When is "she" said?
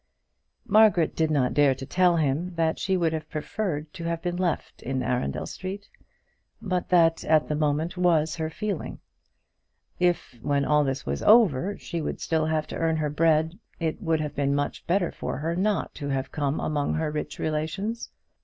2.79-2.97, 11.77-12.01